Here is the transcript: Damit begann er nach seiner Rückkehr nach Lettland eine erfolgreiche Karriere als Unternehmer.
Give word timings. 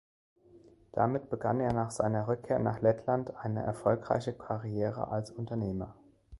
Damit 0.93 1.29
begann 1.29 1.59
er 1.59 1.73
nach 1.73 1.91
seiner 1.91 2.27
Rückkehr 2.27 2.57
nach 2.57 2.81
Lettland 2.81 3.35
eine 3.35 3.61
erfolgreiche 3.61 4.33
Karriere 4.33 5.09
als 5.09 5.29
Unternehmer. 5.29 5.93